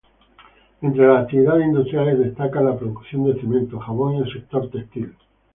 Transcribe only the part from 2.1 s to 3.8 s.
destacan la producción de cemento,